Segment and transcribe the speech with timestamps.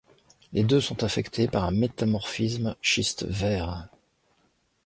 [0.51, 3.87] Les deux sont affectées par un métamorphisme schiste vert.